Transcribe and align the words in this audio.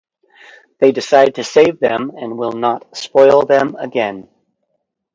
They 0.79 0.91
decide 0.91 1.35
to 1.35 1.43
save 1.43 1.79
them 1.79 2.11
and 2.17 2.35
will 2.35 2.53
not 2.53 2.97
spoil 2.97 3.45
them 3.45 3.75
again. 3.75 4.27